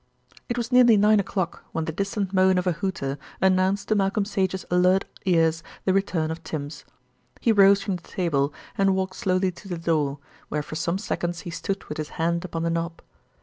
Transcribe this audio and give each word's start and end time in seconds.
It 0.49 0.57
was 0.57 0.71
nearly 0.71 0.97
nine 0.97 1.19
o'clock 1.19 1.63
when 1.73 1.85
the 1.85 1.91
distant 1.91 2.33
moan 2.33 2.57
of 2.57 2.65
a 2.65 2.71
hooter 2.71 3.19
announced 3.39 3.87
to 3.89 3.93
Malcolm 3.93 4.25
Sage's 4.25 4.65
alert 4.71 5.05
ears 5.25 5.61
the 5.85 5.93
return 5.93 6.31
of 6.31 6.43
Tims. 6.43 6.85
He 7.39 7.51
rose 7.51 7.83
from 7.83 7.97
the 7.97 8.01
table 8.01 8.51
and 8.75 8.95
walked 8.95 9.15
slowly 9.15 9.51
to 9.51 9.67
the 9.67 9.77
door, 9.77 10.17
where 10.49 10.63
for 10.63 10.73
some 10.73 10.97
seconds 10.97 11.41
he 11.41 11.51
stood 11.51 11.83
with 11.83 11.99
his 11.99 12.09
hand 12.17 12.43
upon 12.43 12.63
the 12.63 12.71
knob. 12.71 12.99